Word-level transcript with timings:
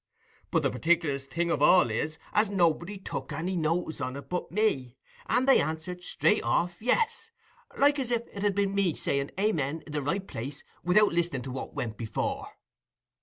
But 0.49 0.63
the 0.63 0.71
partic'larest 0.71 1.27
thing 1.29 1.51
of 1.51 1.61
all 1.61 1.91
is, 1.91 2.17
as 2.33 2.49
nobody 2.49 2.97
took 2.97 3.31
any 3.31 3.55
notice 3.55 4.01
on 4.01 4.15
it 4.15 4.29
but 4.29 4.51
me, 4.51 4.97
and 5.27 5.47
they 5.47 5.61
answered 5.61 6.01
straight 6.01 6.41
off 6.41 6.81
"yes", 6.81 7.29
like 7.77 7.99
as 7.99 8.09
if 8.09 8.23
it 8.33 8.41
had 8.41 8.55
been 8.55 8.73
me 8.73 8.95
saying 8.95 9.29
"Amen" 9.39 9.83
i' 9.85 9.89
the 9.91 10.01
right 10.01 10.25
place, 10.25 10.63
without 10.83 11.13
listening 11.13 11.43
to 11.43 11.51
what 11.51 11.75
went 11.75 11.97
before." 11.97 12.47